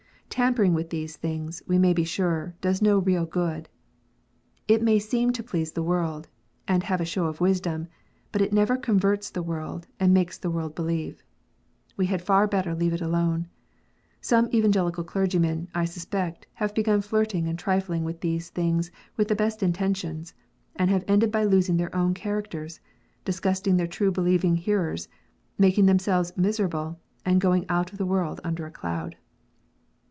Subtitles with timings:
[0.33, 3.67] Tampering with these things, we may be sure, does no real good.
[4.65, 6.29] It may seem to please the world,
[6.69, 7.89] and have a" show of wisdom,"
[8.31, 11.21] but it never converts the world, and makes the world believe.
[11.97, 13.49] We had far better leave it alone.
[14.21, 19.35] Some Evangelical clergymen, I suspect, have begun flirting and trilling with these things with the
[19.35, 20.33] best intentions,
[20.77, 22.79] and have ended by losing their own characters,
[23.25, 25.09] disgusting their true believing hearers,
[25.57, 29.17] making themselves miserable, and going out of the world under a cloud.